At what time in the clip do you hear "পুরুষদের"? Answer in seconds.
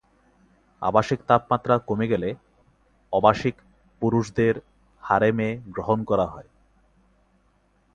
4.01-4.55